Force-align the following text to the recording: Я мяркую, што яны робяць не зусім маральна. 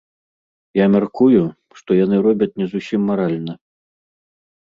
Я 0.77 0.85
мяркую, 0.93 1.41
што 1.81 1.97
яны 2.03 2.15
робяць 2.27 2.47
не 2.63 2.67
зусім 2.73 3.05
маральна. 3.11 3.53